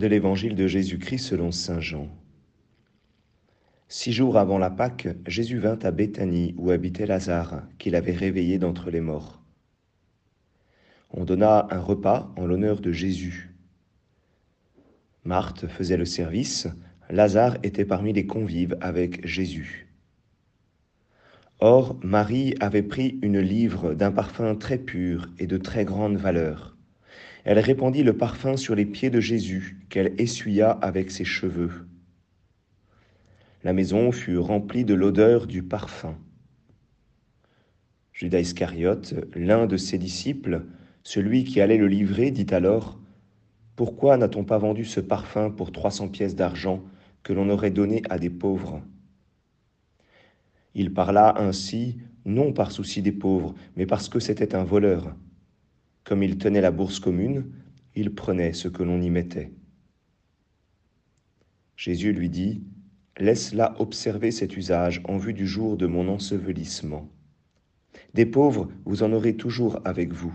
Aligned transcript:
de 0.00 0.06
l'évangile 0.06 0.56
de 0.56 0.66
Jésus-Christ 0.66 1.18
selon 1.18 1.52
Saint 1.52 1.78
Jean. 1.78 2.08
Six 3.86 4.12
jours 4.12 4.38
avant 4.38 4.56
la 4.56 4.70
Pâque, 4.70 5.08
Jésus 5.26 5.58
vint 5.58 5.78
à 5.82 5.90
Béthanie 5.90 6.54
où 6.56 6.70
habitait 6.70 7.06
Lazare, 7.06 7.62
qu'il 7.78 7.94
avait 7.94 8.14
réveillé 8.14 8.58
d'entre 8.58 8.90
les 8.90 9.02
morts. 9.02 9.42
On 11.10 11.24
donna 11.24 11.68
un 11.70 11.80
repas 11.80 12.32
en 12.36 12.46
l'honneur 12.46 12.80
de 12.80 12.92
Jésus. 12.92 13.54
Marthe 15.24 15.66
faisait 15.66 15.98
le 15.98 16.06
service, 16.06 16.66
Lazare 17.10 17.58
était 17.62 17.84
parmi 17.84 18.14
les 18.14 18.26
convives 18.26 18.78
avec 18.80 19.26
Jésus. 19.26 19.92
Or, 21.58 22.00
Marie 22.02 22.54
avait 22.60 22.82
pris 22.82 23.18
une 23.20 23.38
livre 23.38 23.92
d'un 23.92 24.12
parfum 24.12 24.54
très 24.54 24.78
pur 24.78 25.28
et 25.38 25.46
de 25.46 25.58
très 25.58 25.84
grande 25.84 26.16
valeur 26.16 26.78
elle 27.44 27.58
répandit 27.58 28.02
le 28.02 28.16
parfum 28.16 28.56
sur 28.56 28.74
les 28.74 28.86
pieds 28.86 29.10
de 29.10 29.20
Jésus, 29.20 29.78
qu'elle 29.88 30.14
essuya 30.18 30.70
avec 30.70 31.10
ses 31.10 31.24
cheveux. 31.24 31.86
La 33.62 33.72
maison 33.72 34.12
fut 34.12 34.38
remplie 34.38 34.84
de 34.84 34.94
l'odeur 34.94 35.46
du 35.46 35.62
parfum. 35.62 36.16
Judas 38.12 38.40
Iscariote, 38.40 39.14
l'un 39.34 39.66
de 39.66 39.76
ses 39.76 39.98
disciples, 39.98 40.66
celui 41.02 41.44
qui 41.44 41.60
allait 41.60 41.78
le 41.78 41.86
livrer, 41.86 42.30
dit 42.30 42.46
alors 42.50 42.98
Pourquoi 43.76 44.16
n'a-t-on 44.16 44.44
pas 44.44 44.58
vendu 44.58 44.84
ce 44.84 45.00
parfum 45.00 45.50
pour 45.50 45.72
trois 45.72 45.90
cents 45.90 46.08
pièces 46.08 46.36
d'argent 46.36 46.82
que 47.22 47.32
l'on 47.32 47.48
aurait 47.48 47.70
donné 47.70 48.02
à 48.10 48.18
des 48.18 48.30
pauvres? 48.30 48.82
Il 50.74 50.92
parla 50.92 51.38
ainsi, 51.38 51.98
non 52.24 52.52
par 52.52 52.72
souci 52.72 53.02
des 53.02 53.12
pauvres, 53.12 53.54
mais 53.76 53.86
parce 53.86 54.08
que 54.08 54.20
c'était 54.20 54.54
un 54.54 54.64
voleur. 54.64 55.14
Comme 56.04 56.22
il 56.22 56.38
tenait 56.38 56.60
la 56.60 56.70
bourse 56.70 57.00
commune, 57.00 57.52
il 57.94 58.14
prenait 58.14 58.52
ce 58.52 58.68
que 58.68 58.82
l'on 58.82 59.00
y 59.00 59.10
mettait. 59.10 59.52
Jésus 61.76 62.12
lui 62.12 62.28
dit, 62.28 62.62
Laisse-la 63.18 63.78
observer 63.80 64.30
cet 64.30 64.56
usage 64.56 65.02
en 65.04 65.18
vue 65.18 65.34
du 65.34 65.46
jour 65.46 65.76
de 65.76 65.86
mon 65.86 66.08
ensevelissement. 66.08 67.10
Des 68.14 68.24
pauvres, 68.24 68.68
vous 68.84 69.02
en 69.02 69.12
aurez 69.12 69.36
toujours 69.36 69.80
avec 69.84 70.12
vous, 70.12 70.34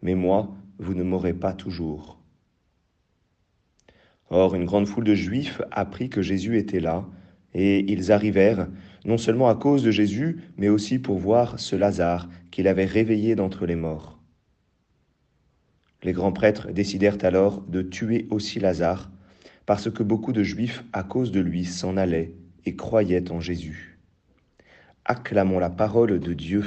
mais 0.00 0.14
moi, 0.14 0.54
vous 0.78 0.94
ne 0.94 1.02
m'aurez 1.02 1.34
pas 1.34 1.52
toujours. 1.52 2.18
Or, 4.30 4.54
une 4.54 4.64
grande 4.64 4.86
foule 4.86 5.04
de 5.04 5.14
Juifs 5.14 5.60
apprit 5.70 6.08
que 6.08 6.22
Jésus 6.22 6.58
était 6.58 6.80
là, 6.80 7.06
et 7.54 7.90
ils 7.90 8.12
arrivèrent, 8.12 8.68
non 9.04 9.18
seulement 9.18 9.48
à 9.48 9.54
cause 9.54 9.82
de 9.82 9.90
Jésus, 9.90 10.40
mais 10.56 10.68
aussi 10.68 10.98
pour 10.98 11.18
voir 11.18 11.58
ce 11.58 11.76
Lazare 11.76 12.28
qu'il 12.50 12.68
avait 12.68 12.84
réveillé 12.84 13.34
d'entre 13.34 13.66
les 13.66 13.76
morts. 13.76 14.17
Les 16.04 16.12
grands 16.12 16.32
prêtres 16.32 16.70
décidèrent 16.70 17.18
alors 17.22 17.60
de 17.62 17.82
tuer 17.82 18.28
aussi 18.30 18.60
Lazare, 18.60 19.10
parce 19.66 19.90
que 19.90 20.04
beaucoup 20.04 20.32
de 20.32 20.44
Juifs, 20.44 20.84
à 20.92 21.02
cause 21.02 21.32
de 21.32 21.40
lui, 21.40 21.64
s'en 21.64 21.96
allaient 21.96 22.34
et 22.66 22.76
croyaient 22.76 23.32
en 23.32 23.40
Jésus. 23.40 23.98
Acclamons 25.04 25.58
la 25.58 25.70
parole 25.70 26.20
de 26.20 26.32
Dieu. 26.34 26.64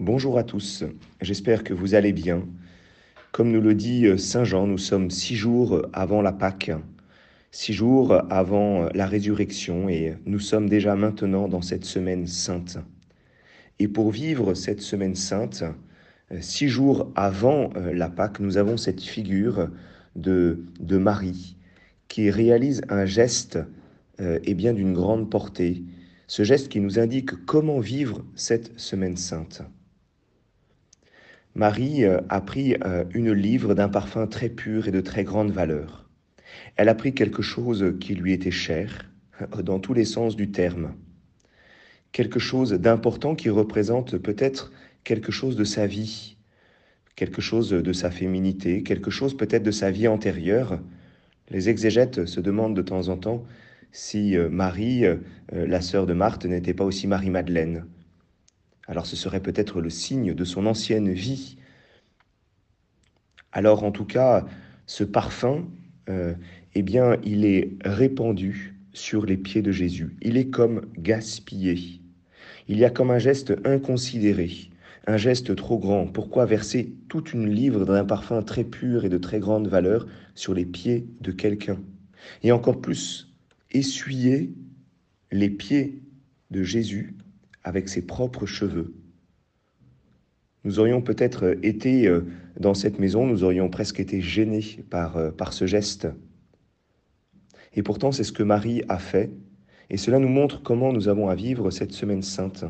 Bonjour 0.00 0.36
à 0.36 0.42
tous, 0.42 0.82
j'espère 1.20 1.62
que 1.62 1.74
vous 1.74 1.94
allez 1.94 2.12
bien. 2.12 2.42
Comme 3.30 3.52
nous 3.52 3.60
le 3.60 3.74
dit 3.74 4.18
Saint 4.18 4.44
Jean, 4.44 4.66
nous 4.66 4.78
sommes 4.78 5.10
six 5.10 5.36
jours 5.36 5.86
avant 5.92 6.22
la 6.22 6.32
Pâque 6.32 6.72
six 7.54 7.72
jours 7.72 8.20
avant 8.30 8.88
la 8.94 9.06
résurrection 9.06 9.88
et 9.88 10.14
nous 10.26 10.40
sommes 10.40 10.68
déjà 10.68 10.96
maintenant 10.96 11.46
dans 11.46 11.62
cette 11.62 11.84
semaine 11.84 12.26
sainte. 12.26 12.78
Et 13.78 13.86
pour 13.86 14.10
vivre 14.10 14.54
cette 14.54 14.80
semaine 14.80 15.14
sainte, 15.14 15.62
six 16.40 16.68
jours 16.68 17.12
avant 17.14 17.70
euh, 17.76 17.94
la 17.94 18.08
Pâque, 18.08 18.40
nous 18.40 18.56
avons 18.56 18.76
cette 18.76 19.00
figure 19.00 19.68
de, 20.16 20.64
de 20.80 20.98
Marie 20.98 21.56
qui 22.08 22.28
réalise 22.28 22.82
un 22.88 23.06
geste 23.06 23.60
euh, 24.20 24.40
et 24.42 24.54
bien 24.54 24.72
d'une 24.72 24.92
grande 24.92 25.30
portée, 25.30 25.84
ce 26.26 26.42
geste 26.42 26.68
qui 26.68 26.80
nous 26.80 26.98
indique 26.98 27.44
comment 27.46 27.78
vivre 27.78 28.24
cette 28.34 28.78
semaine 28.80 29.16
sainte. 29.16 29.62
Marie 31.54 32.04
euh, 32.04 32.20
a 32.30 32.40
pris 32.40 32.74
une 33.14 33.32
livre 33.32 33.74
d'un 33.74 33.88
parfum 33.88 34.26
très 34.26 34.48
pur 34.48 34.88
et 34.88 34.90
de 34.90 35.00
très 35.00 35.22
grande 35.22 35.52
valeur. 35.52 36.03
Elle 36.76 36.88
a 36.88 36.94
pris 36.94 37.14
quelque 37.14 37.42
chose 37.42 37.94
qui 38.00 38.14
lui 38.14 38.32
était 38.32 38.50
cher, 38.50 39.10
dans 39.62 39.78
tous 39.78 39.94
les 39.94 40.04
sens 40.04 40.36
du 40.36 40.50
terme. 40.50 40.94
Quelque 42.12 42.38
chose 42.38 42.72
d'important 42.72 43.34
qui 43.34 43.50
représente 43.50 44.16
peut-être 44.18 44.72
quelque 45.02 45.32
chose 45.32 45.56
de 45.56 45.64
sa 45.64 45.86
vie, 45.86 46.36
quelque 47.16 47.40
chose 47.40 47.70
de 47.70 47.92
sa 47.92 48.10
féminité, 48.10 48.82
quelque 48.82 49.10
chose 49.10 49.36
peut-être 49.36 49.62
de 49.62 49.70
sa 49.70 49.90
vie 49.90 50.08
antérieure. 50.08 50.80
Les 51.50 51.68
exégètes 51.68 52.26
se 52.26 52.40
demandent 52.40 52.76
de 52.76 52.82
temps 52.82 53.08
en 53.08 53.16
temps 53.16 53.44
si 53.92 54.36
euh, 54.36 54.48
Marie, 54.48 55.06
euh, 55.06 55.16
la 55.50 55.80
sœur 55.80 56.06
de 56.06 56.14
Marthe, 56.14 56.46
n'était 56.46 56.74
pas 56.74 56.84
aussi 56.84 57.06
Marie-Madeleine. 57.06 57.86
Alors 58.86 59.06
ce 59.06 59.16
serait 59.16 59.40
peut-être 59.40 59.80
le 59.80 59.88
signe 59.88 60.34
de 60.34 60.44
son 60.44 60.66
ancienne 60.66 61.12
vie. 61.12 61.56
Alors 63.52 63.84
en 63.84 63.92
tout 63.92 64.04
cas, 64.04 64.44
ce 64.86 65.04
parfum 65.04 65.68
euh, 66.08 66.34
eh 66.74 66.82
bien, 66.82 67.16
il 67.24 67.44
est 67.44 67.70
répandu 67.84 68.74
sur 68.92 69.26
les 69.26 69.36
pieds 69.36 69.62
de 69.62 69.72
Jésus. 69.72 70.16
Il 70.22 70.36
est 70.36 70.48
comme 70.48 70.82
gaspillé. 70.98 72.00
Il 72.68 72.78
y 72.78 72.84
a 72.84 72.90
comme 72.90 73.10
un 73.10 73.18
geste 73.18 73.54
inconsidéré, 73.64 74.50
un 75.06 75.16
geste 75.16 75.54
trop 75.56 75.78
grand. 75.78 76.06
Pourquoi 76.06 76.46
verser 76.46 76.94
toute 77.08 77.32
une 77.32 77.48
livre 77.48 77.84
d'un 77.84 78.04
parfum 78.04 78.42
très 78.42 78.64
pur 78.64 79.04
et 79.04 79.08
de 79.08 79.18
très 79.18 79.38
grande 79.38 79.68
valeur 79.68 80.06
sur 80.34 80.54
les 80.54 80.64
pieds 80.64 81.06
de 81.20 81.32
quelqu'un? 81.32 81.78
Et 82.42 82.52
encore 82.52 82.80
plus, 82.80 83.32
essuyer 83.70 84.54
les 85.30 85.50
pieds 85.50 86.00
de 86.50 86.62
Jésus 86.62 87.16
avec 87.64 87.88
ses 87.88 88.02
propres 88.02 88.46
cheveux. 88.46 88.94
Nous 90.64 90.78
aurions 90.78 91.02
peut-être 91.02 91.58
été 91.62 92.08
euh, 92.08 92.22
dans 92.58 92.72
cette 92.72 92.98
maison, 92.98 93.26
nous 93.26 93.44
aurions 93.44 93.68
presque 93.68 94.00
été 94.00 94.22
gênés 94.22 94.82
par, 94.88 95.18
euh, 95.18 95.30
par 95.30 95.52
ce 95.52 95.66
geste. 95.66 96.08
Et 97.74 97.82
pourtant, 97.82 98.12
c'est 98.12 98.24
ce 98.24 98.32
que 98.32 98.42
Marie 98.42 98.82
a 98.88 98.98
fait, 98.98 99.30
et 99.90 99.98
cela 99.98 100.18
nous 100.18 100.28
montre 100.28 100.62
comment 100.62 100.92
nous 100.92 101.08
avons 101.08 101.28
à 101.28 101.34
vivre 101.34 101.70
cette 101.70 101.92
semaine 101.92 102.22
sainte, 102.22 102.64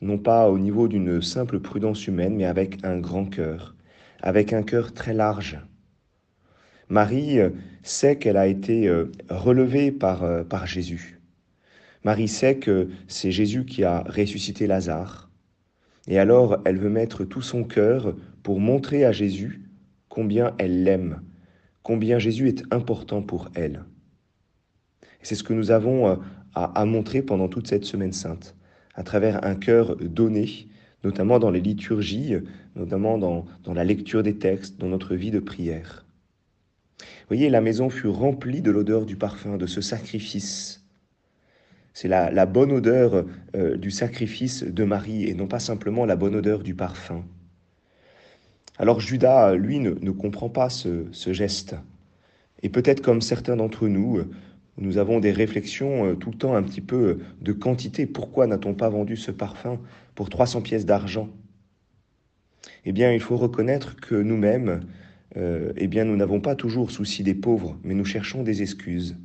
non 0.00 0.16
pas 0.16 0.48
au 0.48 0.58
niveau 0.58 0.88
d'une 0.88 1.20
simple 1.20 1.60
prudence 1.60 2.06
humaine, 2.06 2.34
mais 2.34 2.46
avec 2.46 2.82
un 2.82 2.98
grand 2.98 3.26
cœur, 3.26 3.76
avec 4.22 4.54
un 4.54 4.62
cœur 4.62 4.94
très 4.94 5.12
large. 5.12 5.58
Marie 6.88 7.40
euh, 7.40 7.50
sait 7.82 8.16
qu'elle 8.16 8.38
a 8.38 8.46
été 8.46 8.90
relevée 9.28 9.92
par, 9.92 10.46
par 10.46 10.66
Jésus. 10.66 11.20
Marie 12.04 12.28
sait 12.28 12.56
que 12.56 12.88
c'est 13.06 13.30
Jésus 13.30 13.66
qui 13.66 13.84
a 13.84 14.02
ressuscité 14.08 14.66
Lazare. 14.66 15.27
Et 16.08 16.18
alors, 16.18 16.58
elle 16.64 16.78
veut 16.78 16.88
mettre 16.88 17.24
tout 17.24 17.42
son 17.42 17.64
cœur 17.64 18.16
pour 18.42 18.60
montrer 18.60 19.04
à 19.04 19.12
Jésus 19.12 19.62
combien 20.08 20.54
elle 20.58 20.82
l'aime, 20.82 21.20
combien 21.82 22.18
Jésus 22.18 22.48
est 22.48 22.64
important 22.72 23.22
pour 23.22 23.50
elle. 23.54 23.84
c'est 25.22 25.34
ce 25.34 25.44
que 25.44 25.52
nous 25.52 25.70
avons 25.70 26.18
à, 26.54 26.84
montrer 26.86 27.20
pendant 27.22 27.48
toute 27.48 27.68
cette 27.68 27.84
semaine 27.84 28.14
sainte, 28.14 28.56
à 28.94 29.02
travers 29.02 29.44
un 29.44 29.54
cœur 29.54 29.96
donné, 29.96 30.68
notamment 31.04 31.38
dans 31.38 31.50
les 31.50 31.60
liturgies, 31.60 32.36
notamment 32.74 33.18
dans, 33.18 33.44
dans 33.62 33.74
la 33.74 33.84
lecture 33.84 34.22
des 34.22 34.38
textes, 34.38 34.80
dans 34.80 34.88
notre 34.88 35.14
vie 35.14 35.30
de 35.30 35.40
prière. 35.40 36.06
Vous 37.00 37.36
voyez, 37.36 37.50
la 37.50 37.60
maison 37.60 37.90
fut 37.90 38.08
remplie 38.08 38.62
de 38.62 38.70
l'odeur 38.70 39.04
du 39.04 39.16
parfum, 39.16 39.58
de 39.58 39.66
ce 39.66 39.82
sacrifice 39.82 40.87
c'est 42.00 42.06
la, 42.06 42.46
bonne 42.46 42.70
odeur 42.70 43.24
euh, 43.56 43.76
du 43.76 43.90
sacrifice 43.90 44.62
de 44.62 44.84
Marie 44.84 45.24
et 45.24 45.34
non 45.34 45.48
pas 45.48 45.58
simplement 45.58 46.06
la 46.06 46.14
bonne 46.14 46.36
odeur 46.36 46.62
du 46.62 46.72
parfum. 46.72 47.24
Alors 48.76 49.00
Judas, 49.00 49.56
lui, 49.56 49.80
ne, 49.80 50.10
comprend 50.12 50.48
pas 50.48 50.70
ce, 50.70 51.08
geste. 51.32 51.74
Et 52.62 52.68
peut-être 52.68 53.02
comme 53.02 53.20
certains 53.20 53.56
d'entre 53.56 53.88
nous, 53.88 54.20
nous 54.76 54.98
avons 54.98 55.18
des 55.18 55.32
réflexions 55.32 56.06
euh, 56.06 56.14
tout 56.14 56.30
le 56.30 56.36
temps 56.36 56.54
un 56.54 56.62
petit 56.62 56.82
peu 56.82 57.18
de 57.40 57.52
quantité. 57.52 58.06
Pourquoi 58.06 58.46
n'a-t-on 58.46 58.74
pas 58.74 58.88
vendu 58.88 59.16
ce 59.16 59.32
parfum 59.32 59.80
pour 60.14 60.30
300 60.30 60.62
pièces 60.62 60.86
d'argent? 60.86 61.28
Eh 62.84 62.92
bien, 62.92 63.12
il 63.12 63.20
faut 63.20 63.36
reconnaître 63.36 63.96
que 63.96 64.14
nous-mêmes, 64.14 64.82
euh, 65.36 65.72
eh 65.76 65.88
bien, 65.88 66.04
nous 66.04 66.14
n'avons 66.14 66.40
pas 66.40 66.54
toujours 66.54 66.92
souci 66.92 67.24
des 67.24 67.34
pauvres, 67.34 67.76
mais 67.82 67.94
nous 67.94 68.04
cherchons 68.04 68.44
des 68.44 68.62
excuses. 68.62 69.16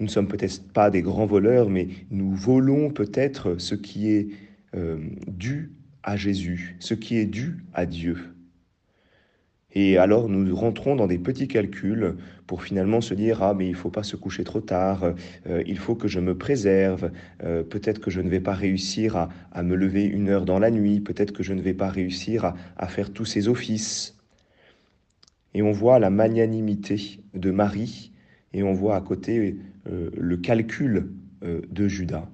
Nous 0.00 0.06
ne 0.06 0.10
sommes 0.10 0.28
peut-être 0.28 0.72
pas 0.72 0.90
des 0.90 1.02
grands 1.02 1.26
voleurs, 1.26 1.68
mais 1.68 1.88
nous 2.10 2.34
volons 2.34 2.90
peut-être 2.90 3.56
ce 3.58 3.74
qui 3.74 4.10
est 4.10 4.28
euh, 4.74 4.98
dû 5.26 5.72
à 6.02 6.16
Jésus, 6.16 6.76
ce 6.80 6.94
qui 6.94 7.18
est 7.18 7.26
dû 7.26 7.58
à 7.74 7.84
Dieu. 7.84 8.16
Et 9.72 9.98
alors 9.98 10.28
nous 10.30 10.56
rentrons 10.56 10.96
dans 10.96 11.06
des 11.06 11.18
petits 11.18 11.46
calculs 11.46 12.16
pour 12.46 12.64
finalement 12.64 13.02
se 13.02 13.12
dire 13.12 13.42
ah 13.42 13.52
mais 13.54 13.68
il 13.68 13.74
faut 13.74 13.90
pas 13.90 14.02
se 14.02 14.16
coucher 14.16 14.42
trop 14.42 14.62
tard, 14.62 15.12
euh, 15.46 15.62
il 15.66 15.78
faut 15.78 15.94
que 15.94 16.08
je 16.08 16.18
me 16.18 16.36
préserve, 16.36 17.12
euh, 17.44 17.62
peut-être 17.62 18.00
que 18.00 18.10
je 18.10 18.22
ne 18.22 18.30
vais 18.30 18.40
pas 18.40 18.54
réussir 18.54 19.16
à, 19.16 19.28
à, 19.52 19.62
me 19.62 19.76
lever 19.76 20.04
une 20.04 20.30
heure 20.30 20.46
dans 20.46 20.58
la 20.58 20.70
nuit, 20.70 21.00
peut-être 21.00 21.32
que 21.32 21.42
je 21.42 21.52
ne 21.52 21.60
vais 21.60 21.74
pas 21.74 21.90
réussir 21.90 22.46
à, 22.46 22.54
à 22.78 22.88
faire 22.88 23.12
tous 23.12 23.26
ces 23.26 23.48
offices. 23.48 24.16
Et 25.52 25.60
on 25.60 25.72
voit 25.72 25.98
la 25.98 26.10
magnanimité 26.10 27.20
de 27.34 27.50
Marie 27.50 28.10
et 28.52 28.62
on 28.62 28.72
voit 28.72 28.96
à 28.96 29.00
côté 29.00 29.56
euh, 29.88 30.10
le 30.16 30.36
calcul 30.36 31.08
euh, 31.42 31.60
de 31.70 31.88
Judas. 31.88 32.28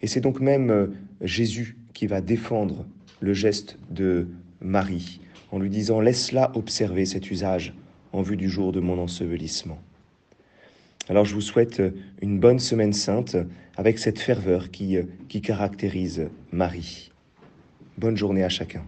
Et 0.00 0.06
c'est 0.06 0.20
donc 0.20 0.40
même 0.40 0.70
euh, 0.70 0.86
Jésus 1.20 1.76
qui 1.94 2.06
va 2.06 2.20
défendre 2.20 2.86
le 3.20 3.32
geste 3.32 3.78
de 3.90 4.28
Marie 4.60 5.20
en 5.50 5.58
lui 5.58 5.70
disant 5.70 6.00
Laisse-la 6.00 6.56
observer 6.56 7.04
cet 7.06 7.30
usage 7.30 7.74
en 8.12 8.22
vue 8.22 8.36
du 8.36 8.48
jour 8.48 8.72
de 8.72 8.80
mon 8.80 8.98
ensevelissement. 8.98 9.78
Alors 11.08 11.24
je 11.24 11.34
vous 11.34 11.40
souhaite 11.40 11.82
une 12.20 12.38
bonne 12.38 12.60
semaine 12.60 12.92
sainte 12.92 13.36
avec 13.76 13.98
cette 13.98 14.20
ferveur 14.20 14.70
qui, 14.70 14.96
qui 15.28 15.40
caractérise 15.40 16.28
Marie. 16.52 17.10
Bonne 17.98 18.16
journée 18.16 18.44
à 18.44 18.48
chacun. 18.48 18.82